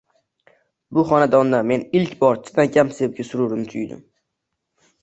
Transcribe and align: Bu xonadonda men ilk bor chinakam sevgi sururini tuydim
Bu 0.97 1.03
xonadonda 1.09 1.59
men 1.73 1.85
ilk 2.01 2.17
bor 2.25 2.41
chinakam 2.49 2.93
sevgi 3.03 3.31
sururini 3.33 3.71
tuydim 3.77 4.03